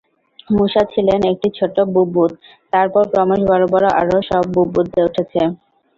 মুশা 0.49 0.83
ছিলেন 0.93 1.19
একটি 1.31 1.47
ছোট 1.57 1.75
বুদ্বুদ, 1.93 2.31
তারপর 2.73 3.03
ক্রমশ 3.11 3.41
বড় 3.49 3.63
বড় 3.73 3.87
আরও 3.99 4.17
সব 4.29 4.43
বুদ্বুদ 4.55 4.87
উঠেছে। 4.99 5.41